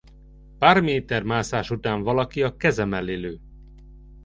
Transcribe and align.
Pár 0.57 0.81
méter 0.81 1.23
mászás 1.23 1.69
után 1.71 2.03
valaki 2.03 2.43
a 2.43 2.55
keze 2.57 2.85
mellé 2.85 3.13
lő. 3.15 3.39